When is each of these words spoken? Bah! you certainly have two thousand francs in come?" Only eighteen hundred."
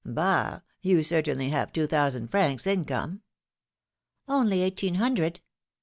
Bah! 0.03 0.61
you 0.81 1.03
certainly 1.03 1.49
have 1.49 1.71
two 1.71 1.85
thousand 1.85 2.29
francs 2.31 2.65
in 2.65 2.85
come?" 2.85 3.21
Only 4.27 4.63
eighteen 4.63 4.95
hundred." 4.95 5.41